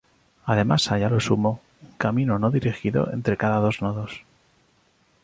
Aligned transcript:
Además 0.45 0.91
hay 0.91 1.03
a 1.03 1.09
lo 1.11 1.19
sumo 1.19 1.61
un 1.83 1.91
camino 1.99 2.39
no 2.39 2.49
dirigido 2.49 3.13
entre 3.13 3.37
cada 3.37 3.59
dos 3.59 3.83
nodos. 3.83 4.23